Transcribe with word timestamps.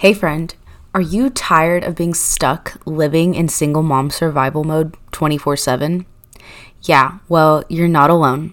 Hey, 0.00 0.12
friend, 0.12 0.54
are 0.94 1.00
you 1.00 1.30
tired 1.30 1.82
of 1.82 1.94
being 1.94 2.12
stuck 2.12 2.78
living 2.84 3.34
in 3.34 3.48
single 3.48 3.82
mom 3.82 4.10
survival 4.10 4.62
mode 4.62 4.94
24 5.12 5.56
7? 5.56 6.04
Yeah, 6.82 7.20
well, 7.30 7.64
you're 7.70 7.88
not 7.88 8.10
alone. 8.10 8.52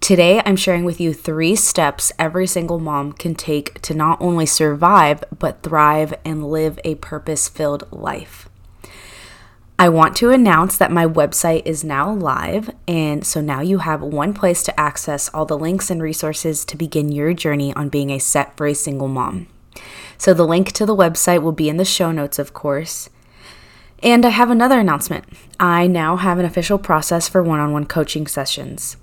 Today, 0.00 0.40
I'm 0.46 0.56
sharing 0.56 0.84
with 0.84 0.98
you 0.98 1.12
three 1.12 1.54
steps 1.54 2.12
every 2.18 2.46
single 2.46 2.78
mom 2.78 3.12
can 3.12 3.34
take 3.34 3.82
to 3.82 3.92
not 3.92 4.22
only 4.22 4.46
survive, 4.46 5.22
but 5.38 5.62
thrive 5.62 6.14
and 6.24 6.50
live 6.50 6.80
a 6.82 6.94
purpose 6.94 7.46
filled 7.46 7.86
life. 7.92 8.48
I 9.78 9.90
want 9.90 10.16
to 10.16 10.30
announce 10.30 10.78
that 10.78 10.90
my 10.90 11.04
website 11.04 11.66
is 11.66 11.84
now 11.84 12.10
live, 12.10 12.70
and 12.88 13.26
so 13.26 13.42
now 13.42 13.60
you 13.60 13.78
have 13.80 14.00
one 14.00 14.32
place 14.32 14.62
to 14.62 14.80
access 14.80 15.28
all 15.34 15.44
the 15.44 15.58
links 15.58 15.90
and 15.90 16.02
resources 16.02 16.64
to 16.64 16.78
begin 16.78 17.12
your 17.12 17.34
journey 17.34 17.74
on 17.74 17.90
being 17.90 18.08
a 18.08 18.18
set 18.18 18.56
free 18.56 18.72
single 18.72 19.08
mom. 19.08 19.46
So 20.18 20.34
the 20.34 20.46
link 20.46 20.72
to 20.72 20.86
the 20.86 20.96
website 20.96 21.42
will 21.42 21.52
be 21.52 21.68
in 21.68 21.76
the 21.76 21.84
show 21.84 22.12
notes, 22.12 22.38
of 22.38 22.52
course. 22.52 23.08
And 24.02 24.24
I 24.24 24.30
have 24.30 24.50
another 24.50 24.78
announcement. 24.78 25.24
I 25.58 25.86
now 25.86 26.16
have 26.16 26.38
an 26.38 26.44
official 26.44 26.78
process 26.78 27.28
for 27.28 27.42
one 27.42 27.60
on 27.60 27.72
one 27.72 27.86
coaching 27.86 28.26
sessions. 28.26 28.96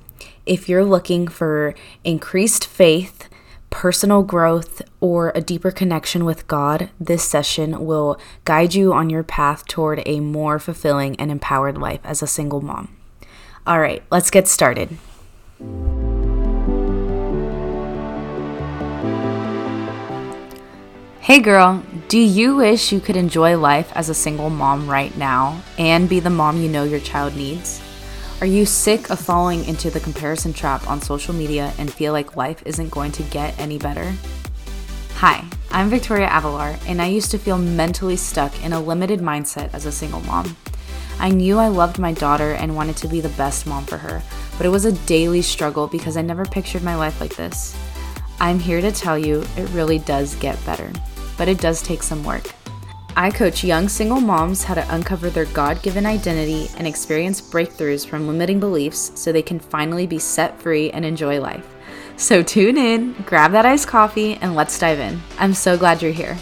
If 0.45 0.67
you're 0.67 0.85
looking 0.85 1.27
for 1.27 1.75
increased 2.03 2.65
faith, 2.65 3.29
personal 3.69 4.23
growth, 4.23 4.81
or 5.01 5.31
a 5.35 5.41
deeper 5.41 5.71
connection 5.71 6.25
with 6.25 6.47
God, 6.47 6.89
this 6.99 7.23
session 7.23 7.85
will 7.85 8.19
guide 8.45 8.73
you 8.73 8.93
on 8.93 9.09
your 9.09 9.23
path 9.23 9.67
toward 9.67 10.01
a 10.05 10.19
more 10.19 10.57
fulfilling 10.57 11.15
and 11.19 11.31
empowered 11.31 11.77
life 11.77 12.01
as 12.03 12.23
a 12.23 12.27
single 12.27 12.61
mom. 12.61 12.95
All 13.67 13.79
right, 13.79 14.01
let's 14.09 14.31
get 14.31 14.47
started. 14.47 14.97
Hey 21.27 21.39
girl, 21.39 21.83
do 22.07 22.17
you 22.17 22.55
wish 22.55 22.93
you 22.93 23.01
could 23.01 23.17
enjoy 23.17 23.57
life 23.57 23.91
as 23.95 24.07
a 24.07 24.13
single 24.13 24.49
mom 24.49 24.89
right 24.89 25.13
now 25.17 25.61
and 25.77 26.07
be 26.07 26.21
the 26.21 26.29
mom 26.29 26.61
you 26.61 26.69
know 26.69 26.85
your 26.85 27.01
child 27.01 27.35
needs? 27.35 27.81
Are 28.39 28.47
you 28.47 28.65
sick 28.65 29.09
of 29.09 29.19
falling 29.19 29.65
into 29.65 29.89
the 29.89 29.99
comparison 29.99 30.53
trap 30.53 30.89
on 30.89 31.01
social 31.01 31.33
media 31.33 31.73
and 31.77 31.91
feel 31.91 32.13
like 32.13 32.37
life 32.37 32.63
isn't 32.65 32.91
going 32.91 33.11
to 33.11 33.23
get 33.23 33.59
any 33.59 33.77
better? 33.77 34.13
Hi, 35.15 35.43
I'm 35.69 35.89
Victoria 35.89 36.29
Avalar, 36.29 36.79
and 36.87 37.01
I 37.01 37.07
used 37.07 37.31
to 37.31 37.37
feel 37.37 37.57
mentally 37.57 38.15
stuck 38.15 38.63
in 38.63 38.71
a 38.71 38.79
limited 38.79 39.19
mindset 39.19 39.73
as 39.73 39.85
a 39.85 39.91
single 39.91 40.21
mom. 40.21 40.55
I 41.19 41.27
knew 41.27 41.57
I 41.57 41.67
loved 41.67 41.99
my 41.99 42.13
daughter 42.13 42.53
and 42.53 42.73
wanted 42.73 42.95
to 42.95 43.09
be 43.09 43.19
the 43.19 43.35
best 43.35 43.67
mom 43.67 43.83
for 43.83 43.97
her, 43.97 44.23
but 44.55 44.65
it 44.65 44.69
was 44.69 44.85
a 44.85 44.93
daily 45.05 45.41
struggle 45.41 45.87
because 45.87 46.15
I 46.15 46.21
never 46.21 46.45
pictured 46.45 46.83
my 46.83 46.95
life 46.95 47.19
like 47.19 47.35
this. 47.35 47.75
I'm 48.39 48.59
here 48.59 48.79
to 48.79 48.93
tell 48.93 49.17
you 49.17 49.43
it 49.57 49.67
really 49.71 49.99
does 49.99 50.35
get 50.35 50.63
better 50.63 50.89
but 51.37 51.47
it 51.47 51.59
does 51.59 51.81
take 51.81 52.03
some 52.03 52.23
work. 52.23 52.51
I 53.15 53.31
coach 53.31 53.63
young 53.63 53.89
single 53.89 54.19
moms 54.19 54.63
how 54.63 54.75
to 54.75 54.93
uncover 54.93 55.29
their 55.29 55.45
God 55.45 55.81
given 55.81 56.05
identity 56.05 56.69
and 56.77 56.85
experience 56.85 57.41
breakthroughs 57.41 58.05
from 58.05 58.27
limiting 58.27 58.59
beliefs 58.59 59.11
so 59.15 59.31
they 59.31 59.41
can 59.41 59.59
finally 59.59 60.05
be 60.05 60.19
set 60.19 60.61
free 60.61 60.91
and 60.91 61.03
enjoy 61.03 61.39
life. 61.39 61.65
So 62.15 62.43
tune 62.43 62.77
in, 62.77 63.13
grab 63.25 63.51
that 63.53 63.65
iced 63.65 63.87
coffee, 63.87 64.35
and 64.35 64.55
let's 64.55 64.77
dive 64.77 64.99
in. 64.99 65.21
I'm 65.39 65.53
so 65.53 65.77
glad 65.77 66.01
you're 66.01 66.11
here. 66.11 66.37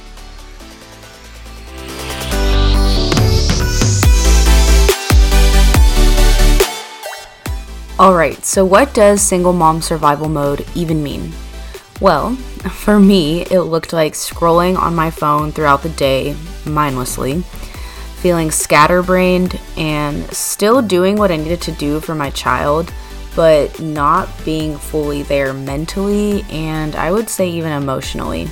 Alright, 7.97 8.43
so 8.43 8.65
what 8.65 8.93
does 8.93 9.21
single 9.21 9.53
mom 9.53 9.81
survival 9.81 10.27
mode 10.27 10.65
even 10.75 11.02
mean? 11.02 11.31
Well, 12.01 12.35
for 12.71 12.99
me, 12.99 13.43
it 13.43 13.61
looked 13.61 13.93
like 13.93 14.13
scrolling 14.13 14.77
on 14.77 14.95
my 14.95 15.11
phone 15.11 15.51
throughout 15.51 15.83
the 15.83 15.89
day 15.89 16.35
mindlessly, 16.65 17.41
feeling 18.17 18.52
scatterbrained, 18.52 19.59
and 19.77 20.29
still 20.33 20.81
doing 20.81 21.15
what 21.15 21.31
I 21.31 21.37
needed 21.37 21.61
to 21.61 21.71
do 21.73 21.99
for 21.99 22.15
my 22.15 22.29
child, 22.31 22.93
but 23.36 23.80
not 23.80 24.30
being 24.45 24.77
fully 24.77 25.23
there 25.23 25.53
mentally 25.53 26.43
and 26.49 26.95
I 26.95 27.11
would 27.11 27.30
say 27.30 27.49
even 27.49 27.71
emotionally 27.73 28.47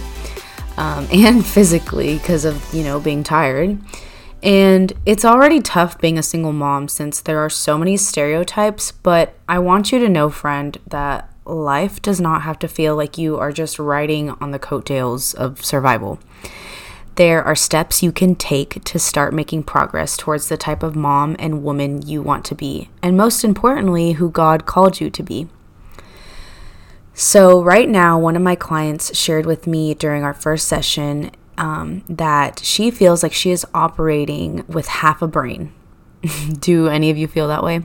um, 0.78 1.08
and 1.12 1.46
physically 1.46 2.18
because 2.18 2.46
of, 2.46 2.74
you 2.74 2.84
know, 2.84 3.00
being 3.00 3.24
tired. 3.24 3.80
And 4.42 4.92
it's 5.06 5.24
already 5.24 5.62
tough 5.62 6.00
being 6.02 6.18
a 6.18 6.24
single 6.24 6.52
mom 6.52 6.90
since 6.90 7.22
there 7.22 7.40
are 7.40 7.50
so 7.50 7.78
many 7.78 7.96
stereotypes, 7.96 8.92
but 8.92 9.36
I 9.48 9.60
want 9.60 9.94
you 9.94 10.00
to 10.00 10.10
know, 10.10 10.30
friend, 10.30 10.78
that 10.88 11.33
life 11.46 12.02
does 12.02 12.22
not 12.22 12.44
have 12.44 12.60
to 12.60 12.68
feel 12.68 12.96
like 12.96 13.18
you 13.18 13.38
are 13.38 13.52
just 13.52 13.80
riding 13.80 14.32
on 14.32 14.52
the 14.52 14.60
coattails 14.60 15.34
of 15.34 15.64
survival. 15.64 16.20
There 17.16 17.44
are 17.44 17.56
steps 17.56 18.02
you 18.02 18.12
can 18.12 18.36
take 18.36 18.84
to 18.86 18.98
start 18.98 19.34
making 19.34 19.64
progress 19.64 20.18
towards 20.18 20.50
the 20.50 20.58
type 20.58 20.82
of 20.82 20.96
mom 20.96 21.36
and 21.38 21.64
woman 21.64 22.02
you 22.02 22.24
want 22.24 22.44
to 22.46 22.56
be, 22.56 22.90
and 23.04 23.16
most 23.16 23.44
importantly, 23.44 24.14
who 24.14 24.32
God 24.32 24.66
called 24.66 25.00
you 25.00 25.10
to 25.12 25.22
be. 25.22 25.48
So, 27.14 27.62
right 27.62 27.88
now, 27.88 28.18
one 28.18 28.36
of 28.36 28.42
my 28.42 28.56
clients 28.56 29.16
shared 29.16 29.46
with 29.46 29.68
me 29.68 29.94
during 29.94 30.24
our 30.24 30.34
first 30.34 30.68
session 30.68 31.30
um, 31.60 32.04
that 32.10 32.60
she 32.64 32.90
feels 32.90 33.22
like 33.22 33.34
she 33.34 33.52
is 33.52 33.66
operating 33.76 34.66
with 34.68 34.88
half 34.88 35.22
a 35.22 35.28
brain. 35.28 35.72
Do 36.60 36.88
any 36.88 37.12
of 37.12 37.18
you 37.18 37.28
feel 37.28 37.48
that 37.50 37.64
way? 37.64 37.84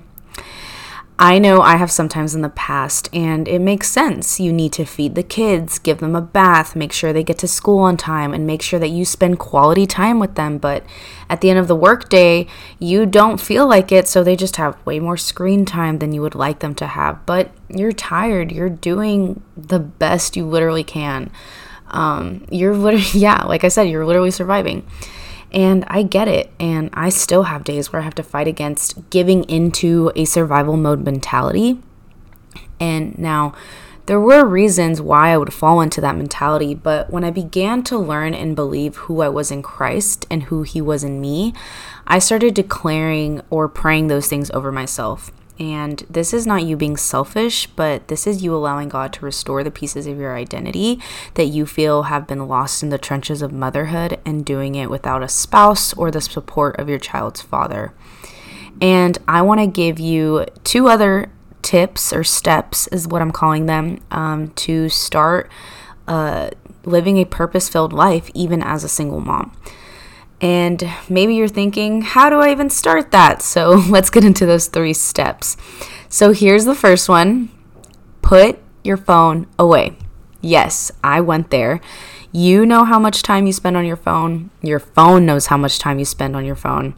I 1.20 1.40
know 1.40 1.60
I 1.60 1.76
have 1.76 1.90
sometimes 1.90 2.36
in 2.36 2.42
the 2.42 2.48
past, 2.48 3.08
and 3.12 3.48
it 3.48 3.58
makes 3.60 3.90
sense. 3.90 4.38
You 4.38 4.52
need 4.52 4.72
to 4.74 4.84
feed 4.84 5.16
the 5.16 5.24
kids, 5.24 5.80
give 5.80 5.98
them 5.98 6.14
a 6.14 6.20
bath, 6.20 6.76
make 6.76 6.92
sure 6.92 7.12
they 7.12 7.24
get 7.24 7.38
to 7.38 7.48
school 7.48 7.80
on 7.80 7.96
time, 7.96 8.32
and 8.32 8.46
make 8.46 8.62
sure 8.62 8.78
that 8.78 8.90
you 8.90 9.04
spend 9.04 9.40
quality 9.40 9.84
time 9.84 10.20
with 10.20 10.36
them. 10.36 10.58
But 10.58 10.84
at 11.28 11.40
the 11.40 11.50
end 11.50 11.58
of 11.58 11.66
the 11.66 11.74
workday, 11.74 12.46
you 12.78 13.04
don't 13.04 13.40
feel 13.40 13.66
like 13.66 13.90
it, 13.90 14.06
so 14.06 14.22
they 14.22 14.36
just 14.36 14.56
have 14.56 14.84
way 14.86 15.00
more 15.00 15.16
screen 15.16 15.64
time 15.64 15.98
than 15.98 16.12
you 16.12 16.22
would 16.22 16.36
like 16.36 16.60
them 16.60 16.76
to 16.76 16.86
have. 16.86 17.26
But 17.26 17.50
you're 17.68 17.90
tired, 17.90 18.52
you're 18.52 18.70
doing 18.70 19.42
the 19.56 19.80
best 19.80 20.36
you 20.36 20.46
literally 20.46 20.84
can. 20.84 21.32
Um, 21.88 22.46
you're 22.48 22.76
literally, 22.76 23.06
yeah, 23.12 23.42
like 23.44 23.64
I 23.64 23.68
said, 23.68 23.88
you're 23.88 24.06
literally 24.06 24.30
surviving. 24.30 24.86
And 25.52 25.84
I 25.88 26.02
get 26.02 26.28
it. 26.28 26.50
And 26.60 26.90
I 26.92 27.08
still 27.08 27.44
have 27.44 27.64
days 27.64 27.92
where 27.92 28.02
I 28.02 28.04
have 28.04 28.14
to 28.16 28.22
fight 28.22 28.48
against 28.48 29.10
giving 29.10 29.44
into 29.44 30.12
a 30.14 30.24
survival 30.24 30.76
mode 30.76 31.04
mentality. 31.04 31.80
And 32.80 33.18
now, 33.18 33.54
there 34.08 34.18
were 34.18 34.46
reasons 34.46 35.02
why 35.02 35.34
I 35.34 35.36
would 35.36 35.52
fall 35.52 35.82
into 35.82 36.00
that 36.00 36.16
mentality, 36.16 36.74
but 36.74 37.10
when 37.10 37.24
I 37.24 37.30
began 37.30 37.82
to 37.84 37.98
learn 37.98 38.32
and 38.32 38.56
believe 38.56 38.96
who 38.96 39.20
I 39.20 39.28
was 39.28 39.50
in 39.50 39.62
Christ 39.62 40.26
and 40.30 40.44
who 40.44 40.62
He 40.62 40.80
was 40.80 41.04
in 41.04 41.20
me, 41.20 41.52
I 42.06 42.18
started 42.18 42.54
declaring 42.54 43.42
or 43.50 43.68
praying 43.68 44.06
those 44.06 44.26
things 44.26 44.50
over 44.52 44.72
myself. 44.72 45.30
And 45.58 46.04
this 46.08 46.32
is 46.32 46.46
not 46.46 46.64
you 46.64 46.76
being 46.76 46.96
selfish, 46.96 47.66
but 47.66 48.06
this 48.08 48.26
is 48.26 48.44
you 48.44 48.54
allowing 48.54 48.88
God 48.88 49.12
to 49.14 49.24
restore 49.24 49.64
the 49.64 49.70
pieces 49.70 50.06
of 50.06 50.18
your 50.18 50.36
identity 50.36 51.00
that 51.34 51.46
you 51.46 51.66
feel 51.66 52.04
have 52.04 52.28
been 52.28 52.46
lost 52.46 52.82
in 52.82 52.90
the 52.90 52.98
trenches 52.98 53.42
of 53.42 53.52
motherhood 53.52 54.20
and 54.24 54.44
doing 54.44 54.76
it 54.76 54.88
without 54.88 55.22
a 55.22 55.28
spouse 55.28 55.92
or 55.94 56.10
the 56.10 56.20
support 56.20 56.78
of 56.78 56.88
your 56.88 57.00
child's 57.00 57.42
father. 57.42 57.92
And 58.80 59.18
I 59.26 59.42
want 59.42 59.60
to 59.60 59.66
give 59.66 59.98
you 59.98 60.46
two 60.62 60.88
other 60.88 61.32
tips 61.62 62.12
or 62.12 62.22
steps, 62.22 62.86
is 62.88 63.08
what 63.08 63.20
I'm 63.20 63.32
calling 63.32 63.66
them, 63.66 64.00
um, 64.12 64.50
to 64.50 64.88
start 64.88 65.50
uh, 66.06 66.50
living 66.84 67.18
a 67.18 67.24
purpose 67.24 67.68
filled 67.68 67.92
life, 67.92 68.30
even 68.32 68.62
as 68.62 68.84
a 68.84 68.88
single 68.88 69.20
mom. 69.20 69.56
And 70.40 70.88
maybe 71.08 71.34
you're 71.34 71.48
thinking, 71.48 72.02
how 72.02 72.30
do 72.30 72.36
I 72.36 72.50
even 72.50 72.70
start 72.70 73.10
that? 73.12 73.42
So 73.48 73.82
let's 73.88 74.10
get 74.10 74.24
into 74.24 74.46
those 74.46 74.66
three 74.66 74.92
steps. 74.92 75.56
So 76.08 76.32
here's 76.32 76.64
the 76.64 76.74
first 76.74 77.08
one 77.08 77.50
put 78.22 78.58
your 78.84 78.96
phone 78.96 79.46
away. 79.58 79.96
Yes, 80.40 80.92
I 81.02 81.20
went 81.20 81.50
there. 81.50 81.80
You 82.30 82.66
know 82.66 82.84
how 82.84 82.98
much 82.98 83.22
time 83.22 83.46
you 83.46 83.52
spend 83.52 83.76
on 83.76 83.86
your 83.86 83.96
phone, 83.96 84.50
your 84.62 84.78
phone 84.78 85.24
knows 85.24 85.46
how 85.46 85.56
much 85.56 85.78
time 85.78 85.98
you 85.98 86.04
spend 86.04 86.36
on 86.36 86.44
your 86.44 86.54
phone. 86.54 86.94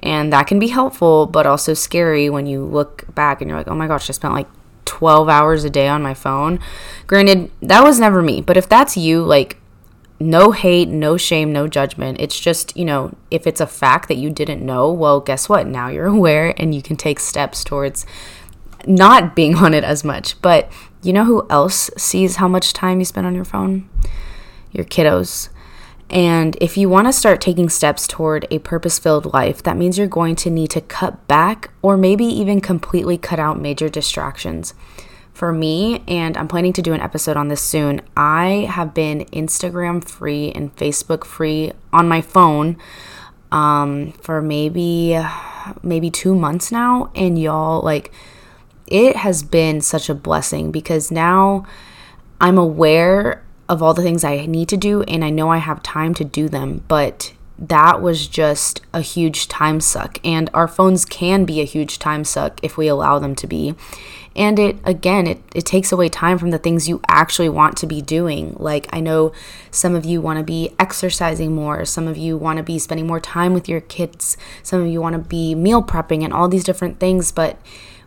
And 0.00 0.32
that 0.32 0.46
can 0.46 0.58
be 0.58 0.68
helpful, 0.68 1.26
but 1.26 1.46
also 1.46 1.74
scary 1.74 2.30
when 2.30 2.46
you 2.46 2.64
look 2.64 3.12
back 3.14 3.40
and 3.40 3.48
you're 3.48 3.58
like, 3.58 3.68
oh 3.68 3.74
my 3.74 3.88
gosh, 3.88 4.08
I 4.08 4.12
spent 4.12 4.34
like 4.34 4.46
12 4.84 5.28
hours 5.28 5.64
a 5.64 5.70
day 5.70 5.88
on 5.88 6.02
my 6.02 6.14
phone. 6.14 6.60
Granted, 7.06 7.50
that 7.60 7.82
was 7.82 7.98
never 7.98 8.22
me, 8.22 8.40
but 8.40 8.56
if 8.56 8.68
that's 8.68 8.96
you, 8.96 9.22
like, 9.22 9.58
no 10.20 10.50
hate, 10.50 10.88
no 10.88 11.16
shame, 11.16 11.52
no 11.52 11.68
judgment. 11.68 12.20
It's 12.20 12.38
just, 12.38 12.76
you 12.76 12.84
know, 12.84 13.14
if 13.30 13.46
it's 13.46 13.60
a 13.60 13.66
fact 13.66 14.08
that 14.08 14.16
you 14.16 14.30
didn't 14.30 14.64
know, 14.64 14.90
well, 14.92 15.20
guess 15.20 15.48
what? 15.48 15.66
Now 15.66 15.88
you're 15.88 16.06
aware 16.18 16.54
and 16.56 16.74
you 16.74 16.82
can 16.82 16.96
take 16.96 17.20
steps 17.20 17.62
towards 17.64 18.06
not 18.86 19.36
being 19.36 19.56
on 19.56 19.74
it 19.74 19.84
as 19.84 20.04
much. 20.04 20.40
But 20.42 20.70
you 21.02 21.12
know 21.12 21.24
who 21.24 21.46
else 21.48 21.90
sees 21.96 22.36
how 22.36 22.48
much 22.48 22.72
time 22.72 22.98
you 22.98 23.04
spend 23.04 23.26
on 23.26 23.34
your 23.34 23.44
phone? 23.44 23.88
Your 24.72 24.84
kiddos. 24.84 25.48
And 26.10 26.56
if 26.60 26.76
you 26.76 26.88
want 26.88 27.06
to 27.06 27.12
start 27.12 27.40
taking 27.40 27.68
steps 27.68 28.06
toward 28.06 28.46
a 28.50 28.60
purpose 28.60 28.98
filled 28.98 29.32
life, 29.34 29.62
that 29.62 29.76
means 29.76 29.98
you're 29.98 30.06
going 30.06 30.36
to 30.36 30.50
need 30.50 30.70
to 30.70 30.80
cut 30.80 31.28
back 31.28 31.70
or 31.82 31.96
maybe 31.98 32.24
even 32.24 32.60
completely 32.60 33.18
cut 33.18 33.38
out 33.38 33.60
major 33.60 33.90
distractions. 33.90 34.72
For 35.38 35.52
me, 35.52 36.02
and 36.08 36.36
I'm 36.36 36.48
planning 36.48 36.72
to 36.72 36.82
do 36.82 36.92
an 36.94 37.00
episode 37.00 37.36
on 37.36 37.46
this 37.46 37.62
soon, 37.62 38.00
I 38.16 38.66
have 38.68 38.92
been 38.92 39.20
Instagram 39.26 40.02
free 40.02 40.50
and 40.50 40.74
Facebook 40.74 41.24
free 41.24 41.70
on 41.92 42.08
my 42.08 42.20
phone 42.20 42.76
um, 43.52 44.10
for 44.20 44.42
maybe 44.42 45.16
maybe 45.80 46.10
two 46.10 46.34
months 46.34 46.72
now, 46.72 47.12
and 47.14 47.40
y'all 47.40 47.80
like 47.82 48.10
it 48.88 49.14
has 49.14 49.44
been 49.44 49.80
such 49.80 50.08
a 50.08 50.14
blessing 50.14 50.72
because 50.72 51.12
now 51.12 51.64
I'm 52.40 52.58
aware 52.58 53.44
of 53.68 53.80
all 53.80 53.94
the 53.94 54.02
things 54.02 54.24
I 54.24 54.44
need 54.46 54.68
to 54.70 54.76
do 54.76 55.02
and 55.04 55.24
I 55.24 55.30
know 55.30 55.50
I 55.50 55.58
have 55.58 55.84
time 55.84 56.14
to 56.14 56.24
do 56.24 56.48
them, 56.48 56.82
but 56.88 57.32
that 57.58 58.00
was 58.00 58.28
just 58.28 58.80
a 58.92 59.00
huge 59.00 59.48
time 59.48 59.80
suck. 59.80 60.20
And 60.24 60.48
our 60.54 60.68
phones 60.68 61.04
can 61.04 61.44
be 61.44 61.60
a 61.60 61.64
huge 61.64 61.98
time 61.98 62.24
suck 62.24 62.60
if 62.62 62.76
we 62.76 62.86
allow 62.86 63.18
them 63.18 63.34
to 63.36 63.46
be. 63.46 63.74
And 64.36 64.58
it, 64.60 64.76
again, 64.84 65.26
it, 65.26 65.42
it 65.52 65.66
takes 65.66 65.90
away 65.90 66.08
time 66.08 66.38
from 66.38 66.50
the 66.50 66.58
things 66.58 66.88
you 66.88 67.00
actually 67.08 67.48
want 67.48 67.76
to 67.78 67.86
be 67.88 68.00
doing. 68.00 68.54
Like, 68.56 68.86
I 68.92 69.00
know 69.00 69.32
some 69.72 69.96
of 69.96 70.04
you 70.04 70.20
want 70.20 70.38
to 70.38 70.44
be 70.44 70.72
exercising 70.78 71.54
more, 71.54 71.84
some 71.84 72.06
of 72.06 72.16
you 72.16 72.36
want 72.36 72.58
to 72.58 72.62
be 72.62 72.78
spending 72.78 73.06
more 73.06 73.18
time 73.18 73.52
with 73.52 73.68
your 73.68 73.80
kids, 73.80 74.36
some 74.62 74.80
of 74.80 74.86
you 74.86 75.00
want 75.00 75.14
to 75.14 75.18
be 75.18 75.56
meal 75.56 75.82
prepping 75.82 76.22
and 76.22 76.32
all 76.32 76.46
these 76.46 76.62
different 76.62 77.00
things, 77.00 77.32
but 77.32 77.58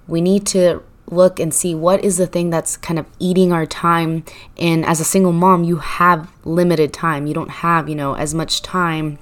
we 0.07 0.21
need 0.21 0.45
to 0.47 0.81
look 1.07 1.37
and 1.37 1.53
see 1.53 1.75
what 1.75 2.01
is 2.05 2.15
the 2.15 2.27
thing 2.27 2.49
that's 2.49 2.77
kind 2.77 2.97
of 2.97 3.05
eating 3.19 3.51
our 3.51 3.65
time. 3.65 4.23
And 4.57 4.85
as 4.85 5.01
a 5.01 5.03
single 5.03 5.33
mom, 5.33 5.65
you 5.65 5.77
have 5.77 6.31
limited 6.45 6.93
time. 6.93 7.27
You 7.27 7.33
don't 7.33 7.49
have, 7.49 7.89
you 7.89 7.95
know, 7.95 8.15
as 8.15 8.33
much 8.33 8.61
time 8.61 9.19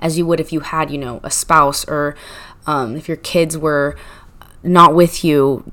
as 0.00 0.18
you 0.18 0.26
would 0.26 0.40
if 0.40 0.52
you 0.52 0.60
had, 0.60 0.90
you 0.90 0.98
know, 0.98 1.20
a 1.22 1.30
spouse 1.30 1.86
or 1.86 2.16
um, 2.66 2.96
if 2.96 3.08
your 3.08 3.16
kids 3.16 3.56
were 3.56 3.96
not 4.62 4.94
with 4.94 5.24
you 5.24 5.70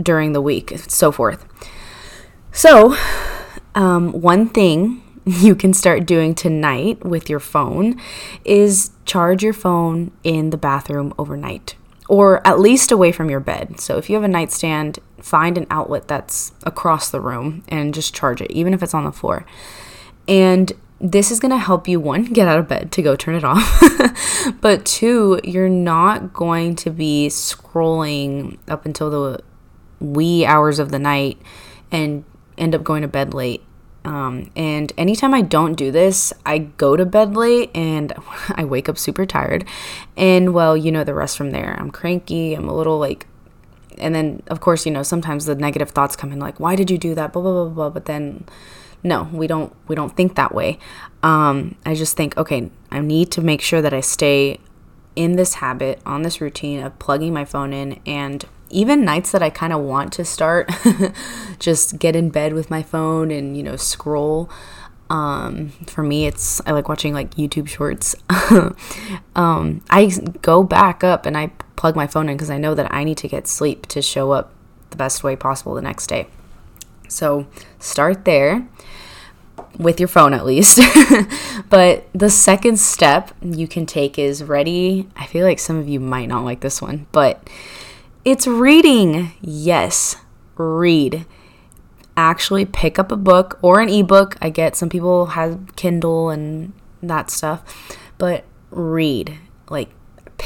during 0.00 0.32
the 0.32 0.40
week, 0.40 0.72
so 0.88 1.12
forth. 1.12 1.44
So, 2.52 2.96
um, 3.74 4.12
one 4.12 4.48
thing 4.48 5.02
you 5.24 5.54
can 5.54 5.72
start 5.72 6.06
doing 6.06 6.34
tonight 6.34 7.04
with 7.04 7.28
your 7.28 7.40
phone 7.40 8.00
is 8.44 8.90
charge 9.04 9.42
your 9.42 9.52
phone 9.52 10.12
in 10.24 10.50
the 10.50 10.56
bathroom 10.56 11.14
overnight 11.18 11.76
or 12.08 12.44
at 12.46 12.58
least 12.58 12.90
away 12.90 13.12
from 13.12 13.28
your 13.28 13.40
bed. 13.40 13.78
So, 13.78 13.98
if 13.98 14.08
you 14.08 14.16
have 14.16 14.24
a 14.24 14.28
nightstand, 14.28 14.98
find 15.20 15.58
an 15.58 15.66
outlet 15.70 16.08
that's 16.08 16.52
across 16.64 17.10
the 17.10 17.20
room 17.20 17.62
and 17.68 17.92
just 17.94 18.14
charge 18.14 18.40
it, 18.40 18.50
even 18.50 18.72
if 18.72 18.82
it's 18.82 18.94
on 18.94 19.04
the 19.04 19.12
floor. 19.12 19.44
And 20.26 20.72
this 21.00 21.30
is 21.30 21.38
going 21.38 21.50
to 21.52 21.58
help 21.58 21.86
you 21.86 22.00
one 22.00 22.24
get 22.24 22.48
out 22.48 22.58
of 22.58 22.66
bed 22.66 22.90
to 22.90 23.02
go 23.02 23.14
turn 23.14 23.36
it 23.36 23.44
off 23.44 23.82
but 24.60 24.84
two 24.84 25.40
you're 25.44 25.68
not 25.68 26.32
going 26.32 26.74
to 26.74 26.90
be 26.90 27.28
scrolling 27.28 28.58
up 28.66 28.84
until 28.84 29.08
the 29.08 29.40
wee 30.00 30.44
hours 30.44 30.78
of 30.78 30.90
the 30.90 30.98
night 30.98 31.40
and 31.90 32.24
end 32.56 32.74
up 32.74 32.84
going 32.84 33.02
to 33.02 33.08
bed 33.08 33.34
late. 33.34 33.62
Um, 34.04 34.50
and 34.56 34.92
anytime 34.96 35.34
I 35.34 35.42
don't 35.42 35.74
do 35.74 35.90
this, 35.90 36.32
I 36.46 36.58
go 36.58 36.96
to 36.96 37.04
bed 37.04 37.36
late 37.36 37.70
and 37.74 38.12
I 38.50 38.64
wake 38.64 38.88
up 38.88 38.98
super 38.98 39.26
tired. 39.26 39.66
And 40.16 40.54
well, 40.54 40.76
you 40.76 40.92
know 40.92 41.04
the 41.04 41.14
rest 41.14 41.36
from 41.36 41.50
there. 41.50 41.76
I'm 41.78 41.90
cranky, 41.90 42.54
I'm 42.54 42.68
a 42.68 42.74
little 42.74 42.98
like, 42.98 43.26
and 43.98 44.14
then 44.14 44.42
of 44.48 44.60
course, 44.60 44.86
you 44.86 44.92
know, 44.92 45.02
sometimes 45.02 45.46
the 45.46 45.54
negative 45.54 45.90
thoughts 45.90 46.16
come 46.16 46.32
in 46.32 46.38
like, 46.38 46.60
why 46.60 46.76
did 46.76 46.90
you 46.90 46.98
do 46.98 47.14
that? 47.14 47.32
Blah, 47.32 47.42
blah, 47.42 47.64
blah, 47.64 47.74
blah. 47.74 47.90
But 47.90 48.04
then, 48.06 48.44
no, 49.02 49.28
we 49.32 49.46
don't, 49.46 49.74
we 49.86 49.94
don't 49.94 50.14
think 50.16 50.34
that 50.34 50.54
way. 50.54 50.78
Um, 51.22 51.76
I 51.84 51.94
just 51.94 52.16
think, 52.16 52.36
okay, 52.36 52.70
I 52.90 53.00
need 53.00 53.30
to 53.32 53.40
make 53.40 53.60
sure 53.60 53.82
that 53.82 53.92
I 53.92 54.00
stay 54.00 54.58
in 55.16 55.36
this 55.36 55.54
habit, 55.54 56.00
on 56.06 56.22
this 56.22 56.40
routine 56.40 56.80
of 56.80 56.98
plugging 56.98 57.32
my 57.32 57.44
phone 57.44 57.72
in 57.72 58.00
and 58.06 58.44
even 58.70 59.04
nights 59.04 59.32
that 59.32 59.42
I 59.42 59.50
kind 59.50 59.72
of 59.72 59.80
want 59.80 60.12
to 60.14 60.24
start, 60.24 60.70
just 61.58 61.98
get 61.98 62.14
in 62.14 62.30
bed 62.30 62.52
with 62.52 62.70
my 62.70 62.82
phone 62.82 63.30
and, 63.30 63.56
you 63.56 63.62
know, 63.62 63.76
scroll. 63.76 64.50
Um, 65.10 65.70
for 65.86 66.02
me, 66.02 66.26
it's, 66.26 66.60
I 66.66 66.72
like 66.72 66.88
watching 66.88 67.14
like 67.14 67.34
YouTube 67.34 67.66
shorts. 67.66 68.14
um, 69.34 69.80
I 69.90 70.12
go 70.42 70.62
back 70.62 71.02
up 71.02 71.24
and 71.24 71.36
I 71.36 71.48
plug 71.76 71.96
my 71.96 72.06
phone 72.06 72.28
in 72.28 72.36
because 72.36 72.50
I 72.50 72.58
know 72.58 72.74
that 72.74 72.92
I 72.92 73.04
need 73.04 73.16
to 73.18 73.28
get 73.28 73.46
sleep 73.46 73.86
to 73.86 74.02
show 74.02 74.32
up 74.32 74.52
the 74.90 74.96
best 74.96 75.24
way 75.24 75.34
possible 75.34 75.74
the 75.74 75.82
next 75.82 76.08
day. 76.08 76.28
So 77.08 77.46
start 77.78 78.24
there 78.24 78.68
with 79.78 80.00
your 80.00 80.08
phone 80.08 80.34
at 80.34 80.44
least. 80.44 80.80
but 81.70 82.08
the 82.12 82.30
second 82.30 82.78
step 82.78 83.30
you 83.42 83.68
can 83.68 83.86
take 83.86 84.18
is 84.18 84.42
ready. 84.42 85.08
I 85.16 85.26
feel 85.26 85.44
like 85.46 85.58
some 85.58 85.78
of 85.78 85.88
you 85.88 86.00
might 86.00 86.26
not 86.26 86.44
like 86.44 86.60
this 86.60 86.82
one, 86.82 87.06
but 87.12 87.48
it's 88.24 88.46
reading. 88.46 89.32
Yes, 89.40 90.16
read. 90.56 91.24
Actually, 92.16 92.64
pick 92.64 92.98
up 92.98 93.12
a 93.12 93.16
book 93.16 93.58
or 93.62 93.80
an 93.80 93.88
ebook. 93.88 94.36
I 94.42 94.50
get 94.50 94.76
some 94.76 94.88
people 94.88 95.26
have 95.26 95.76
Kindle 95.76 96.30
and 96.30 96.72
that 97.00 97.30
stuff, 97.30 97.62
but 98.18 98.44
read. 98.70 99.38
Like, 99.70 99.90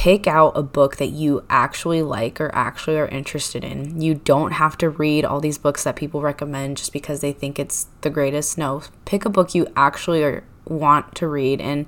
pick 0.02 0.26
out 0.26 0.50
a 0.56 0.62
book 0.64 0.96
that 0.96 1.10
you 1.10 1.44
actually 1.48 2.02
like 2.02 2.40
or 2.40 2.52
actually 2.52 2.98
are 2.98 3.06
interested 3.06 3.62
in. 3.62 4.00
You 4.00 4.16
don't 4.16 4.50
have 4.50 4.76
to 4.78 4.90
read 4.90 5.24
all 5.24 5.38
these 5.38 5.58
books 5.58 5.84
that 5.84 5.94
people 5.94 6.20
recommend 6.20 6.78
just 6.78 6.92
because 6.92 7.20
they 7.20 7.32
think 7.32 7.56
it's 7.56 7.86
the 8.00 8.10
greatest. 8.10 8.58
No, 8.58 8.82
pick 9.04 9.24
a 9.24 9.30
book 9.30 9.54
you 9.54 9.68
actually 9.76 10.24
are, 10.24 10.42
want 10.66 11.14
to 11.14 11.28
read. 11.28 11.60
And 11.60 11.86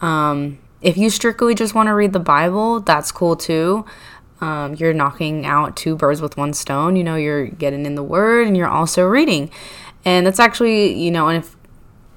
um, 0.00 0.58
if 0.82 0.96
you 0.96 1.08
strictly 1.08 1.54
just 1.54 1.72
want 1.72 1.86
to 1.86 1.94
read 1.94 2.12
the 2.12 2.18
Bible, 2.18 2.80
that's 2.80 3.12
cool 3.12 3.36
too 3.36 3.84
um, 4.40 4.74
you're 4.74 4.92
knocking 4.92 5.46
out 5.46 5.76
two 5.76 5.96
birds 5.96 6.20
with 6.20 6.36
one 6.36 6.52
stone. 6.52 6.96
You 6.96 7.04
know, 7.04 7.16
you're 7.16 7.46
getting 7.46 7.86
in 7.86 7.94
the 7.94 8.02
word 8.02 8.46
and 8.46 8.56
you're 8.56 8.68
also 8.68 9.04
reading. 9.04 9.50
And 10.04 10.26
that's 10.26 10.38
actually, 10.38 10.94
you 10.94 11.10
know, 11.10 11.28
and 11.28 11.42
if, 11.42 11.55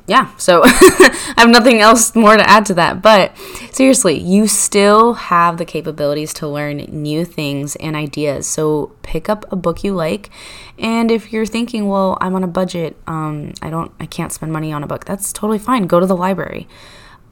yeah, 0.10 0.36
so 0.38 0.64
I 0.66 1.36
have 1.38 1.50
nothing 1.50 1.82
else 1.82 2.16
more 2.16 2.36
to 2.36 2.50
add 2.50 2.66
to 2.66 2.74
that. 2.74 3.02
But 3.04 3.38
seriously, 3.72 4.18
you 4.18 4.48
still 4.48 5.14
have 5.14 5.58
the 5.58 5.66
capabilities 5.66 6.34
to 6.36 6.48
learn 6.48 6.78
new 6.78 7.24
things 7.24 7.76
and 7.76 7.96
ideas. 7.96 8.48
So 8.48 8.96
pick 9.04 9.30
up 9.30 9.46
a 9.52 9.56
book 9.56 9.84
you 9.84 9.94
like. 9.94 10.32
And 10.80 11.12
if 11.12 11.32
you're 11.32 11.46
thinking, 11.46 11.88
well, 11.88 12.18
I'm 12.22 12.34
on 12.34 12.44
a 12.44 12.48
budget, 12.48 12.98
um, 13.06 13.54
I 13.62 13.70
don't, 13.70 13.92
I 14.00 14.08
can't 14.08 14.34
spend 14.34 14.52
money 14.52 14.74
on 14.74 14.84
a 14.84 14.88
book, 14.88 15.06
that's 15.06 15.32
totally 15.32 15.60
fine. 15.60 15.86
Go 15.86 16.00
to 16.00 16.08
the 16.08 16.18
library. 16.18 16.68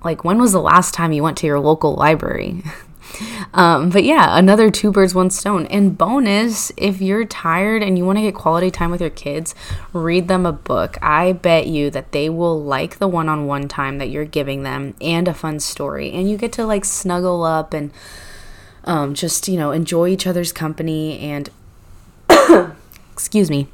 Like, 0.03 0.23
when 0.23 0.37
was 0.37 0.51
the 0.51 0.61
last 0.61 0.93
time 0.93 1.11
you 1.11 1.23
went 1.23 1.37
to 1.39 1.47
your 1.47 1.59
local 1.59 1.95
library? 1.95 2.63
Um, 3.53 3.89
but 3.89 4.03
yeah, 4.03 4.37
another 4.37 4.69
two 4.69 4.91
birds, 4.91 5.15
one 5.15 5.29
stone. 5.29 5.65
And 5.67 5.97
bonus, 5.97 6.71
if 6.77 7.01
you're 7.01 7.25
tired 7.25 7.81
and 7.83 7.97
you 7.97 8.05
want 8.05 8.17
to 8.17 8.21
get 8.21 8.35
quality 8.35 8.69
time 8.71 8.91
with 8.91 9.01
your 9.01 9.09
kids, 9.09 9.55
read 9.93 10.27
them 10.27 10.45
a 10.45 10.51
book. 10.51 10.97
I 11.01 11.33
bet 11.33 11.67
you 11.67 11.89
that 11.91 12.11
they 12.11 12.29
will 12.29 12.61
like 12.61 12.99
the 12.99 13.07
one 13.07 13.29
on 13.29 13.47
one 13.47 13.67
time 13.67 13.97
that 13.97 14.09
you're 14.09 14.25
giving 14.25 14.63
them 14.63 14.95
and 15.01 15.27
a 15.27 15.33
fun 15.33 15.59
story. 15.59 16.11
And 16.11 16.29
you 16.29 16.37
get 16.37 16.51
to 16.53 16.65
like 16.65 16.85
snuggle 16.85 17.43
up 17.43 17.73
and 17.73 17.91
um, 18.83 19.13
just, 19.13 19.47
you 19.47 19.57
know, 19.57 19.71
enjoy 19.71 20.09
each 20.09 20.27
other's 20.27 20.51
company 20.51 21.19
and, 21.19 21.49
excuse 23.11 23.49
me, 23.49 23.67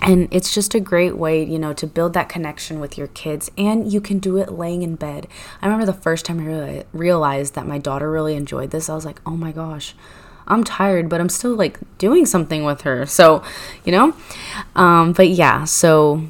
and 0.00 0.28
it's 0.30 0.54
just 0.54 0.74
a 0.74 0.80
great 0.80 1.16
way, 1.16 1.42
you 1.42 1.58
know, 1.58 1.72
to 1.74 1.86
build 1.86 2.12
that 2.12 2.28
connection 2.28 2.80
with 2.80 2.96
your 2.96 3.08
kids. 3.08 3.50
And 3.56 3.92
you 3.92 4.00
can 4.00 4.18
do 4.18 4.36
it 4.36 4.52
laying 4.52 4.82
in 4.82 4.96
bed. 4.96 5.26
I 5.60 5.66
remember 5.66 5.86
the 5.86 5.98
first 5.98 6.24
time 6.26 6.40
I 6.40 6.84
realized 6.92 7.54
that 7.54 7.66
my 7.66 7.78
daughter 7.78 8.10
really 8.10 8.36
enjoyed 8.36 8.70
this, 8.70 8.88
I 8.88 8.94
was 8.94 9.04
like, 9.04 9.20
oh 9.26 9.36
my 9.36 9.52
gosh, 9.52 9.94
I'm 10.46 10.62
tired, 10.62 11.08
but 11.08 11.20
I'm 11.20 11.28
still 11.28 11.54
like 11.54 11.78
doing 11.98 12.26
something 12.26 12.64
with 12.64 12.82
her. 12.82 13.06
So, 13.06 13.42
you 13.84 13.92
know, 13.92 14.14
um, 14.74 15.12
but 15.12 15.28
yeah, 15.28 15.64
so 15.64 16.28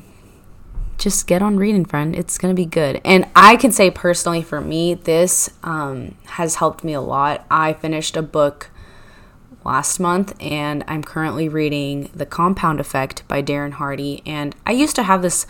just 0.99 1.27
get 1.27 1.43
on 1.43 1.57
reading, 1.57 1.85
friend. 1.85 2.17
It's 2.17 2.39
going 2.39 2.55
to 2.55 2.61
be 2.61 2.67
good. 2.67 3.01
And 3.05 3.27
I 3.35 3.57
can 3.57 3.73
say 3.73 3.91
personally 3.91 4.43
for 4.43 4.61
me, 4.61 4.95
this 4.95 5.51
um, 5.63 6.15
has 6.25 6.57
helped 6.57 6.83
me 6.83 6.95
a 6.95 7.01
lot. 7.01 7.45
I 7.51 7.75
finished 7.75 8.17
a 8.17 8.23
book 8.23 8.71
last 9.67 9.99
month, 9.99 10.35
and 10.41 10.85
I'm 10.87 11.03
currently 11.03 11.49
reading 11.49 12.09
The 12.15 12.25
Compound 12.25 12.81
Effect 12.81 13.27
by 13.29 13.43
Darren 13.43 13.73
Hardy. 13.73 14.23
And 14.25 14.55
I 14.65 14.73
used 14.73 14.97
to 14.97 15.03
have 15.03 15.21
this 15.21 15.45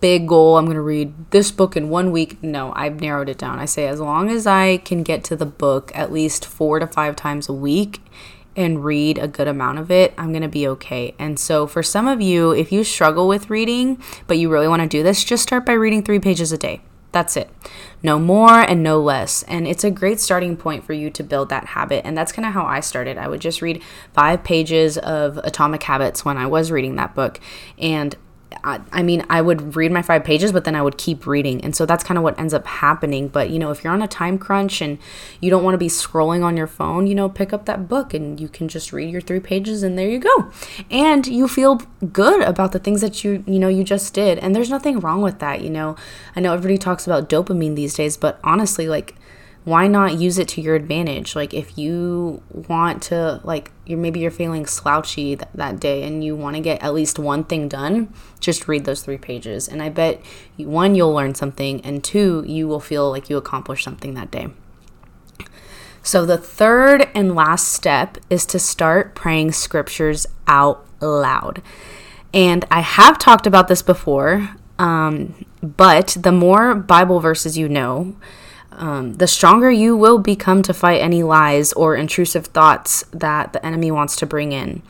big 0.00 0.28
goal 0.28 0.56
I'm 0.56 0.66
going 0.66 0.76
to 0.76 0.82
read 0.82 1.30
this 1.30 1.50
book 1.50 1.76
in 1.76 1.88
one 1.88 2.12
week. 2.12 2.42
No, 2.42 2.72
I've 2.76 3.00
narrowed 3.00 3.28
it 3.28 3.38
down. 3.38 3.58
I 3.58 3.64
say 3.64 3.88
as 3.88 4.00
long 4.00 4.30
as 4.30 4.46
I 4.46 4.76
can 4.78 5.02
get 5.02 5.24
to 5.24 5.36
the 5.36 5.46
book 5.46 5.90
at 5.94 6.12
least 6.12 6.44
four 6.44 6.78
to 6.78 6.86
five 6.86 7.16
times 7.16 7.48
a 7.48 7.52
week 7.52 8.00
and 8.54 8.84
read 8.84 9.18
a 9.18 9.26
good 9.26 9.48
amount 9.48 9.78
of 9.78 9.90
it, 9.90 10.14
I'm 10.16 10.30
going 10.30 10.42
to 10.42 10.48
be 10.48 10.68
okay. 10.68 11.14
And 11.18 11.38
so, 11.38 11.66
for 11.66 11.82
some 11.82 12.06
of 12.06 12.20
you, 12.20 12.52
if 12.52 12.70
you 12.70 12.84
struggle 12.84 13.26
with 13.26 13.50
reading, 13.50 14.00
but 14.26 14.38
you 14.38 14.48
really 14.48 14.68
want 14.68 14.82
to 14.82 14.88
do 14.88 15.02
this, 15.02 15.24
just 15.24 15.42
start 15.42 15.66
by 15.66 15.72
reading 15.72 16.04
three 16.04 16.20
pages 16.20 16.52
a 16.52 16.58
day. 16.58 16.80
That's 17.14 17.36
it. 17.36 17.48
No 18.02 18.18
more 18.18 18.60
and 18.60 18.82
no 18.82 19.00
less. 19.00 19.44
And 19.44 19.68
it's 19.68 19.84
a 19.84 19.90
great 19.90 20.18
starting 20.18 20.56
point 20.56 20.82
for 20.82 20.94
you 20.94 21.10
to 21.10 21.22
build 21.22 21.48
that 21.50 21.64
habit. 21.66 22.04
And 22.04 22.18
that's 22.18 22.32
kind 22.32 22.44
of 22.44 22.52
how 22.52 22.66
I 22.66 22.80
started. 22.80 23.18
I 23.18 23.28
would 23.28 23.40
just 23.40 23.62
read 23.62 23.80
five 24.12 24.42
pages 24.42 24.98
of 24.98 25.38
Atomic 25.38 25.84
Habits 25.84 26.24
when 26.24 26.36
I 26.36 26.48
was 26.48 26.72
reading 26.72 26.96
that 26.96 27.14
book. 27.14 27.38
And 27.78 28.16
I, 28.64 28.80
I 28.92 29.02
mean, 29.02 29.24
I 29.28 29.42
would 29.42 29.76
read 29.76 29.92
my 29.92 30.02
five 30.02 30.24
pages, 30.24 30.50
but 30.50 30.64
then 30.64 30.74
I 30.74 30.82
would 30.82 30.96
keep 30.96 31.26
reading. 31.26 31.62
And 31.62 31.76
so 31.76 31.84
that's 31.84 32.02
kind 32.02 32.16
of 32.16 32.24
what 32.24 32.38
ends 32.38 32.54
up 32.54 32.66
happening. 32.66 33.28
But, 33.28 33.50
you 33.50 33.58
know, 33.58 33.70
if 33.70 33.84
you're 33.84 33.92
on 33.92 34.02
a 34.02 34.08
time 34.08 34.38
crunch 34.38 34.80
and 34.80 34.98
you 35.40 35.50
don't 35.50 35.62
want 35.62 35.74
to 35.74 35.78
be 35.78 35.88
scrolling 35.88 36.42
on 36.42 36.56
your 36.56 36.66
phone, 36.66 37.06
you 37.06 37.14
know, 37.14 37.28
pick 37.28 37.52
up 37.52 37.66
that 37.66 37.88
book 37.88 38.14
and 38.14 38.40
you 38.40 38.48
can 38.48 38.66
just 38.68 38.92
read 38.92 39.10
your 39.10 39.20
three 39.20 39.40
pages 39.40 39.82
and 39.82 39.98
there 39.98 40.08
you 40.08 40.18
go. 40.18 40.50
And 40.90 41.26
you 41.26 41.46
feel 41.46 41.82
good 42.12 42.42
about 42.42 42.72
the 42.72 42.78
things 42.78 43.02
that 43.02 43.22
you, 43.22 43.44
you 43.46 43.58
know, 43.58 43.68
you 43.68 43.84
just 43.84 44.14
did. 44.14 44.38
And 44.38 44.56
there's 44.56 44.70
nothing 44.70 44.98
wrong 44.98 45.20
with 45.20 45.38
that. 45.40 45.60
You 45.60 45.70
know, 45.70 45.96
I 46.34 46.40
know 46.40 46.54
everybody 46.54 46.78
talks 46.78 47.06
about 47.06 47.28
dopamine 47.28 47.76
these 47.76 47.94
days, 47.94 48.16
but 48.16 48.40
honestly, 48.42 48.88
like, 48.88 49.14
why 49.64 49.86
not 49.86 50.18
use 50.18 50.38
it 50.38 50.46
to 50.48 50.60
your 50.60 50.74
advantage? 50.74 51.34
Like 51.34 51.54
if 51.54 51.78
you 51.78 52.42
want 52.52 53.02
to 53.04 53.40
like 53.44 53.72
you're 53.86 53.98
maybe 53.98 54.20
you're 54.20 54.30
feeling 54.30 54.66
slouchy 54.66 55.36
th- 55.36 55.48
that 55.54 55.80
day 55.80 56.02
and 56.02 56.22
you 56.22 56.36
want 56.36 56.56
to 56.56 56.62
get 56.62 56.82
at 56.82 56.92
least 56.92 57.18
one 57.18 57.44
thing 57.44 57.68
done 57.68 58.12
just 58.40 58.68
read 58.68 58.84
those 58.84 59.02
three 59.02 59.16
pages. 59.16 59.66
And 59.66 59.82
i 59.82 59.88
bet 59.88 60.20
one 60.56 60.94
you'll 60.94 61.14
learn 61.14 61.34
something 61.34 61.80
and 61.80 62.04
two 62.04 62.44
you 62.46 62.68
will 62.68 62.80
feel 62.80 63.10
like 63.10 63.30
you 63.30 63.38
accomplished 63.38 63.84
something 63.84 64.14
that 64.14 64.30
day. 64.30 64.48
So 66.02 66.26
the 66.26 66.36
third 66.36 67.08
and 67.14 67.34
last 67.34 67.68
step 67.68 68.18
is 68.28 68.44
to 68.46 68.58
start 68.58 69.14
praying 69.14 69.52
scriptures 69.52 70.26
out 70.46 70.86
loud. 71.00 71.62
And 72.34 72.66
i 72.70 72.80
have 72.80 73.18
talked 73.18 73.46
about 73.46 73.68
this 73.68 73.80
before 73.80 74.50
um, 74.78 75.46
but 75.62 76.18
the 76.20 76.32
more 76.32 76.74
bible 76.74 77.20
verses 77.20 77.56
you 77.56 77.68
know 77.68 78.14
um, 78.76 79.14
the 79.14 79.26
stronger 79.26 79.70
you 79.70 79.96
will 79.96 80.18
become 80.18 80.62
to 80.62 80.74
fight 80.74 81.00
any 81.00 81.22
lies 81.22 81.72
or 81.72 81.96
intrusive 81.96 82.46
thoughts 82.46 83.04
that 83.12 83.52
the 83.52 83.64
enemy 83.64 83.90
wants 83.90 84.16
to 84.16 84.26
bring 84.26 84.52
in. 84.52 84.82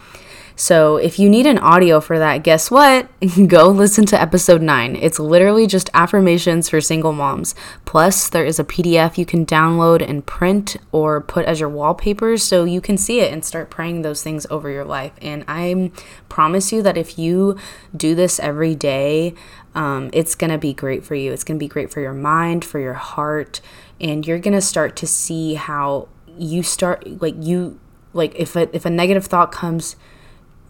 So, 0.57 0.99
if 0.99 1.19
you 1.19 1.29
need 1.29 1.47
an 1.47 1.59
audio 1.59 2.01
for 2.01 2.17
that, 2.21 2.45
guess 2.45 2.71
what? 2.71 3.09
Go 3.49 3.69
listen 3.69 4.07
to 4.07 4.21
episode 4.21 4.63
9. 4.63 4.95
It's 4.95 5.19
literally 5.19 5.67
just 5.67 5.91
affirmations 5.95 6.69
for 6.69 6.81
single 6.81 7.13
moms. 7.13 7.57
Plus, 7.85 8.29
there 8.29 8.45
is 8.45 8.61
a 8.61 8.65
PDF 8.65 9.19
you 9.19 9.27
can 9.27 9.45
download 9.45 10.01
and 10.09 10.25
print 10.25 10.77
or 10.93 11.21
put 11.21 11.45
as 11.47 11.59
your 11.59 11.69
wallpaper 11.69 12.37
so 12.37 12.63
you 12.63 12.81
can 12.81 12.97
see 12.97 13.19
it 13.19 13.33
and 13.33 13.45
start 13.45 13.69
praying 13.69 14.03
those 14.03 14.23
things 14.23 14.47
over 14.49 14.71
your 14.71 14.85
life. 14.85 15.13
And 15.21 15.45
I 15.49 15.91
promise 16.29 16.73
you 16.73 16.83
that 16.83 16.97
if 16.97 17.19
you 17.19 17.59
do 17.97 18.15
this 18.15 18.39
every 18.39 18.77
day, 18.77 19.35
um, 19.75 20.11
it's 20.13 20.35
going 20.35 20.51
to 20.51 20.59
be 20.59 20.73
great 20.73 21.05
for 21.05 21.15
you. 21.15 21.33
It's 21.33 21.45
going 21.45 21.59
to 21.59 21.63
be 21.63 21.69
great 21.69 21.91
for 21.91 22.01
your 22.01 22.13
mind, 22.13 22.65
for 22.65 22.79
your 22.79 22.95
heart, 22.95 23.61
and 24.01 24.27
you're 24.27 24.39
going 24.39 24.55
to 24.55 24.61
start 24.61 24.97
to 24.97 25.07
see 25.07 25.55
how 25.55 26.09
you 26.37 26.63
start 26.63 27.23
like 27.23 27.35
you 27.39 27.79
like 28.13 28.35
if 28.37 28.57
a, 28.57 28.75
if 28.75 28.85
a 28.85 28.91
negative 28.91 29.27
thought 29.27 29.53
comes 29.53 29.97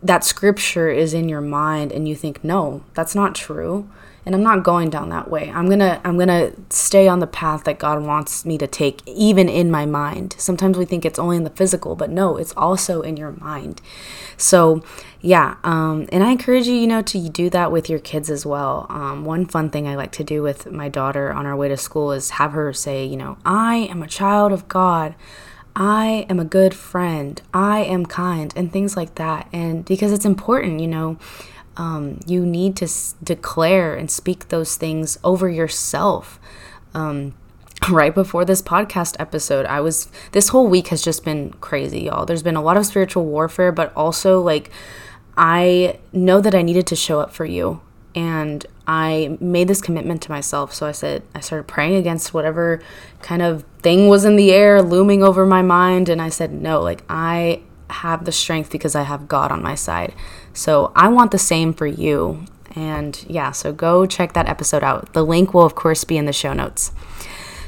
that 0.03 0.23
scripture 0.23 0.91
is 0.91 1.15
in 1.15 1.29
your 1.29 1.41
mind 1.41 1.91
and 1.91 2.07
you 2.07 2.15
think 2.15 2.45
no 2.45 2.83
that's 2.93 3.15
not 3.15 3.35
true 3.35 3.89
and 4.27 4.35
i'm 4.35 4.43
not 4.43 4.63
going 4.63 4.91
down 4.91 5.09
that 5.11 5.31
way. 5.31 5.51
I'm 5.51 5.69
gonna 5.69 6.01
i'm 6.05 6.19
gonna 6.19 6.53
stay 6.71 7.09
on 7.09 7.21
the 7.21 7.27
path 7.27 7.65
that 7.65 7.79
god 7.79 8.03
wants 8.03 8.45
me 8.45 8.59
to 8.59 8.67
take 8.67 9.01
even 9.07 9.49
in 9.49 9.71
my 9.71 9.87
mind. 9.87 10.35
Sometimes 10.39 10.77
we 10.77 10.85
think 10.85 11.05
it's 11.05 11.19
only 11.19 11.37
in 11.37 11.45
the 11.45 11.51
physical 11.51 11.97
but 11.97 12.11
no 12.11 12.37
it's 12.37 12.53
also 12.57 13.01
in 13.01 13.17
your 13.17 13.33
mind. 13.33 13.81
So 14.37 14.83
yeah 15.25 15.57
um, 15.65 16.07
and 16.13 16.23
i 16.23 16.31
encourage 16.31 16.67
you 16.67 16.75
you 16.75 16.87
know 16.87 17.01
to 17.01 17.29
do 17.31 17.49
that 17.49 17.73
with 17.73 17.89
your 17.89 17.99
kids 17.99 18.29
as 18.29 18.45
well 18.45 18.87
um, 18.91 19.25
one 19.25 19.47
fun 19.47 19.71
thing 19.71 19.89
i 19.89 19.97
like 19.97 20.13
to 20.13 20.23
do 20.23 20.43
with 20.43 20.71
my 20.71 20.89
daughter 20.89 21.33
on 21.33 21.47
our 21.47 21.57
way 21.57 21.67
to 21.67 21.77
school 21.77 22.13
is 22.13 22.31
have 22.31 22.53
her 22.53 22.73
say 22.73 23.05
you 23.07 23.17
know 23.17 23.39
i 23.45 23.77
am 23.77 24.03
a 24.03 24.07
child 24.07 24.53
of 24.53 24.69
god 24.69 25.15
I 25.77 26.25
am 26.29 26.39
a 26.39 26.45
good 26.45 26.73
friend, 26.73 27.43
I 27.53 27.81
am 27.81 28.07
kind, 28.07 28.53
and 28.55 28.73
things 28.73 28.97
like 28.97 29.17
that. 29.17 29.49
And 29.53 29.85
because 29.85 30.13
it's 30.13 30.25
important, 30.25 30.79
you 30.79 30.87
know, 30.87 31.19
um, 31.77 32.21
you 32.27 32.47
need 32.47 32.77
to 32.77 32.85
s- 32.85 33.17
declare 33.23 33.97
and 33.97 34.09
speak 34.09 34.49
those 34.49 34.77
things 34.77 35.19
over 35.25 35.49
yourself. 35.49 36.39
Um, 36.95 37.35
right 37.91 38.15
before 38.15 38.45
this 38.45 38.63
podcast 38.63 39.17
episode, 39.19 39.67
I 39.67 39.81
was, 39.81 40.09
this 40.31 40.51
whole 40.51 40.69
week 40.69 40.89
has 40.89 41.03
just 41.03 41.25
been 41.25 41.53
crazy, 41.55 42.03
y'all. 42.03 42.25
There's 42.25 42.45
been 42.45 42.55
a 42.55 42.63
lot 42.63 42.77
of 42.77 42.87
spiritual 42.87 43.27
warfare, 43.27 43.73
but 43.73 43.93
also 43.97 44.41
like, 44.41 44.71
I 45.37 45.99
know 46.13 46.41
that 46.41 46.55
I 46.55 46.63
needed 46.63 46.87
to 46.89 46.97
show 46.97 47.21
up 47.21 47.33
for 47.33 47.45
you 47.45 47.81
and 48.15 48.65
I 48.87 49.37
made 49.41 49.69
this 49.69 49.81
commitment 49.81 50.23
to 50.23 50.31
myself. 50.31 50.73
So 50.75 50.87
I 50.87 50.93
said, 50.93 51.23
I 51.35 51.41
started 51.41 51.67
praying 51.67 51.97
against 51.97 52.35
whatever 52.35 52.83
kind 53.23 53.43
of 53.43 53.65
thing 53.83 54.09
was 54.09 54.25
in 54.25 54.37
the 54.37 54.53
air 54.53 54.83
looming 54.83 55.23
over 55.23 55.47
my 55.47 55.63
mind. 55.63 56.09
And 56.09 56.21
I 56.21 56.29
said, 56.29 56.53
no, 56.53 56.81
like 56.81 57.03
I 57.09 57.63
have 57.91 58.25
the 58.25 58.33
strength 58.33 58.71
because 58.71 58.95
I 58.95 59.03
have 59.03 59.29
God 59.29 59.51
on 59.51 59.63
my 59.63 59.75
side. 59.75 60.15
So 60.53 60.93
I 60.95 61.09
want 61.09 61.31
the 61.31 61.39
same 61.39 61.73
for 61.73 61.87
you. 61.87 62.45
And 62.77 63.25
yeah, 63.29 63.53
so 63.53 63.73
go 63.73 64.05
check 64.05 64.33
that 64.35 64.49
episode 64.49 64.83
out. 64.83 65.13
The 65.13 65.25
link 65.25 65.55
will, 65.55 65.65
of 65.65 65.75
course, 65.75 66.05
be 66.05 66.19
in 66.19 66.27
the 66.27 66.33
show 66.33 66.53
notes. 66.53 66.93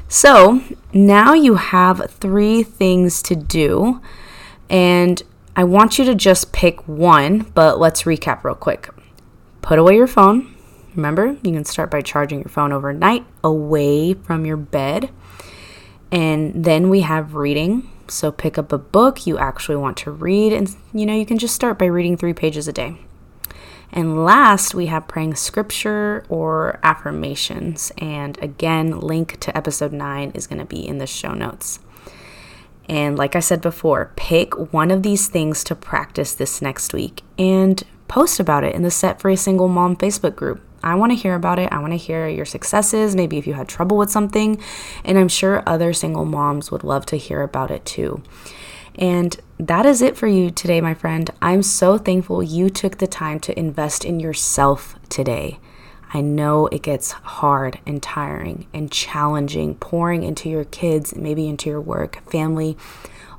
So 0.09 0.63
now 0.93 1.33
you 1.33 1.55
have 1.55 2.11
three 2.11 2.63
things 2.63 3.23
to 3.23 3.35
do. 3.35 4.01
And 4.69 5.23
I 5.57 5.65
want 5.65 5.99
you 5.99 6.05
to 6.05 6.15
just 6.15 6.53
pick 6.53 6.87
one, 6.87 7.51
but 7.55 7.81
let's 7.81 8.03
recap 8.03 8.45
real 8.45 8.55
quick 8.55 8.91
put 9.67 9.81
away 9.81 9.97
your 9.97 10.07
phone. 10.07 10.55
Remember, 10.95 11.37
you 11.43 11.53
can 11.53 11.65
start 11.65 11.91
by 11.91 12.01
charging 12.01 12.39
your 12.39 12.49
phone 12.49 12.73
overnight 12.73 13.27
away 13.43 14.15
from 14.15 14.47
your 14.47 14.57
bed. 14.57 15.11
And 16.13 16.65
then 16.65 16.89
we 16.89 17.01
have 17.01 17.35
reading. 17.35 17.91
So 18.07 18.31
pick 18.31 18.59
up 18.59 18.73
a 18.73 18.79
book 18.79 19.27
you 19.27 19.39
actually 19.39 19.75
want 19.75 19.97
to 19.99 20.13
read 20.13 20.53
and 20.53 20.75
you 20.95 21.05
know, 21.05 21.15
you 21.15 21.27
can 21.27 21.39
just 21.39 21.57
start 21.57 21.81
by 21.81 21.87
reading 21.87 22.17
3 22.17 22.33
pages 22.33 22.69
a 22.69 22.73
day. 22.73 22.97
And 23.91 24.25
last, 24.25 24.73
we 24.73 24.87
have 24.87 25.09
praying 25.09 25.35
scripture 25.35 26.25
or 26.29 26.79
affirmations. 26.85 27.91
And 27.99 28.41
again, 28.41 29.01
link 29.01 29.41
to 29.41 29.57
episode 29.57 29.93
9 29.93 30.31
is 30.31 30.47
going 30.47 30.61
to 30.61 30.65
be 30.65 30.87
in 30.87 30.99
the 30.99 31.07
show 31.09 31.35
notes. 31.35 31.81
And 32.89 33.19
like 33.19 33.35
I 33.35 33.41
said 33.41 33.61
before, 33.61 34.13
pick 34.17 34.73
one 34.73 34.91
of 34.91 35.03
these 35.03 35.29
things 35.29 35.65
to 35.65 35.75
practice 35.75 36.35
this 36.35 36.63
next 36.63 36.93
week 36.93 37.23
and 37.39 37.83
post 38.09 38.39
about 38.39 38.65
it 38.65 38.75
in 38.75 38.83
the 38.83 38.91
Set 38.91 39.21
Free 39.21 39.37
Single 39.37 39.69
Mom 39.69 39.97
Facebook 39.97 40.37
group. 40.37 40.63
I 40.83 40.95
want 40.95 41.11
to 41.11 41.17
hear 41.17 41.35
about 41.35 41.59
it. 41.59 41.73
I 41.73 41.81
want 41.81 41.93
to 41.93 41.99
hear 41.99 42.29
your 42.29 42.45
successes, 42.45 43.17
maybe 43.17 43.39
if 43.39 43.47
you 43.47 43.55
had 43.55 43.69
trouble 43.69 43.97
with 43.97 44.11
something. 44.11 44.63
And 45.05 45.19
I'm 45.19 45.29
sure 45.29 45.65
other 45.67 45.93
single 45.93 46.25
moms 46.25 46.71
would 46.71 46.85
love 46.85 47.07
to 47.07 47.17
hear 47.17 47.43
about 47.43 47.73
it 47.73 47.85
too. 47.85 48.23
And 48.95 49.39
that 49.59 49.85
is 49.85 50.01
it 50.01 50.17
for 50.17 50.29
you 50.29 50.51
today, 50.51 50.81
my 50.81 50.95
friend. 50.95 51.29
I'm 51.43 51.63
so 51.63 51.99
thankful 51.99 52.43
you 52.43 52.71
took 52.71 52.99
the 52.99 53.07
time 53.07 53.41
to 53.41 53.59
invest 53.59 54.05
in 54.05 54.21
yourself 54.21 54.97
today. 55.09 55.59
I 56.17 56.23
know 56.23 56.67
it 56.69 56.81
gets 56.81 57.13
hard 57.13 57.79
and 57.85 58.03
tiring 58.03 58.69
and 58.73 58.91
challenging 58.91 59.75
pouring 59.75 60.23
into 60.23 60.49
your 60.49 60.65
kids, 60.65 61.15
maybe 61.15 61.47
into 61.47 61.69
your 61.69 61.83
work, 61.83 62.27
family, 62.31 62.79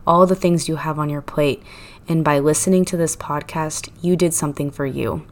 all 0.06 0.28
the 0.28 0.36
things 0.36 0.70
you 0.70 0.76
have 0.76 1.00
on 1.00 1.10
your 1.10 1.24
plate. 1.24 1.64
And 2.08 2.24
by 2.24 2.38
listening 2.38 2.86
to 2.86 2.96
this 2.96 3.16
podcast, 3.16 3.90
you 4.04 4.16
did 4.16 4.32
something 4.32 4.70
for 4.70 4.86
you. 4.86 5.26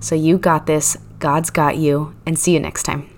So 0.00 0.16
you 0.16 0.36
got 0.36 0.66
this. 0.66 0.96
God's 1.20 1.50
got 1.50 1.76
you. 1.76 2.16
And 2.26 2.36
see 2.36 2.54
you 2.54 2.58
next 2.58 2.82
time. 2.82 3.08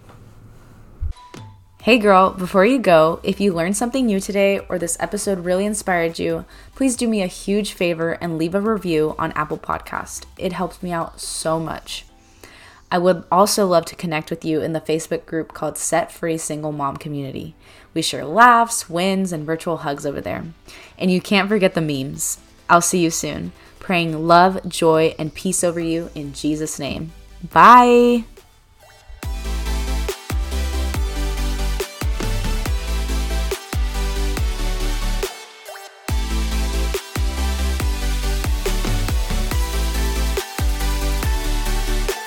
Hey 1.80 1.96
girl, 1.96 2.32
before 2.32 2.66
you 2.66 2.78
go, 2.78 3.20
if 3.22 3.40
you 3.40 3.54
learned 3.54 3.78
something 3.78 4.04
new 4.04 4.20
today 4.20 4.58
or 4.68 4.78
this 4.78 4.98
episode 5.00 5.46
really 5.46 5.64
inspired 5.64 6.18
you, 6.18 6.44
please 6.74 6.94
do 6.94 7.08
me 7.08 7.22
a 7.22 7.26
huge 7.26 7.72
favor 7.72 8.12
and 8.12 8.36
leave 8.36 8.54
a 8.54 8.60
review 8.60 9.14
on 9.18 9.32
Apple 9.32 9.56
Podcast. 9.56 10.26
It 10.36 10.52
helps 10.52 10.82
me 10.82 10.92
out 10.92 11.22
so 11.22 11.58
much. 11.58 12.04
I 12.92 12.98
would 12.98 13.24
also 13.32 13.66
love 13.66 13.86
to 13.86 13.96
connect 13.96 14.28
with 14.28 14.44
you 14.44 14.60
in 14.60 14.74
the 14.74 14.80
Facebook 14.80 15.24
group 15.24 15.54
called 15.54 15.78
Set 15.78 16.12
Free 16.12 16.36
Single 16.36 16.72
Mom 16.72 16.98
Community. 16.98 17.54
We 17.94 18.02
share 18.02 18.26
laughs, 18.26 18.90
wins, 18.90 19.32
and 19.32 19.46
virtual 19.46 19.78
hugs 19.78 20.04
over 20.04 20.20
there. 20.20 20.44
And 20.98 21.10
you 21.10 21.22
can't 21.22 21.48
forget 21.48 21.72
the 21.72 21.80
memes. 21.80 22.38
I'll 22.68 22.82
see 22.82 23.02
you 23.02 23.10
soon. 23.10 23.52
Praying 23.80 24.28
love, 24.28 24.68
joy, 24.68 25.14
and 25.18 25.32
peace 25.32 25.64
over 25.64 25.80
you 25.80 26.10
in 26.14 26.34
Jesus' 26.34 26.78
name. 26.78 27.12
Bye. 27.50 28.24